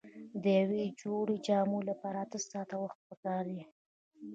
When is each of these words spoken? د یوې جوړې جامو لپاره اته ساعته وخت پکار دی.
د 0.43 0.43
یوې 0.59 0.83
جوړې 1.01 1.35
جامو 1.47 1.79
لپاره 1.89 2.17
اته 2.25 2.39
ساعته 2.49 2.75
وخت 2.83 2.99
پکار 3.09 3.43
دی. 3.53 3.63